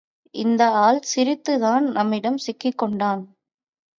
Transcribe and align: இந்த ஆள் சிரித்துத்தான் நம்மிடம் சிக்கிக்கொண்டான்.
இந்த 0.35 0.69
ஆள் 0.77 0.99
சிரித்துத்தான் 1.11 1.85
நம்மிடம் 1.89 2.39
சிக்கிக்கொண்டான். 2.45 3.23